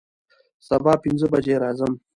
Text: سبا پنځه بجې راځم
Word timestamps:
سبا 0.67 0.93
پنځه 1.03 1.27
بجې 1.33 1.55
راځم 1.63 1.93